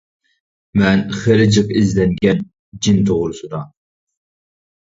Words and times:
مەن 0.81 1.03
خېلى 1.17 1.45
جىق 1.57 1.69
ئىزدەنگەن 1.81 2.39
جىن 2.87 2.99
توغرىسىدا. 3.11 3.63